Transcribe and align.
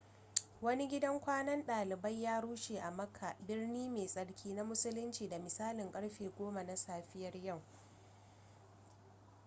wani 0.61 0.87
gidan 0.87 1.19
kwanan 1.19 1.65
dalibai 1.65 2.23
ya 2.23 2.41
rushe 2.41 2.79
a 2.81 2.91
makka 2.91 3.35
birni 3.47 3.89
mai 3.89 4.05
tsarki 4.07 4.53
na 4.53 4.63
musulinci 4.63 5.29
da 5.29 5.37
misalin 5.39 5.91
karfe 5.91 6.29
10 6.35 6.51
na 6.65 6.75
safiyar 6.77 7.35
yau 7.43 7.61